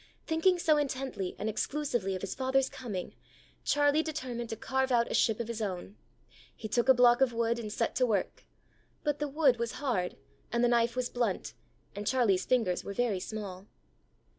[0.25, 3.13] Thinking so intently and exclusively of his father's coming,
[3.63, 5.95] Charlie determined to carve out a ship of his own.
[6.55, 8.45] He took a block of wood, and set to work.
[9.03, 10.17] But the wood was hard,
[10.51, 11.53] and the knife was blunt,
[11.95, 13.67] and Charlie's fingers were very small.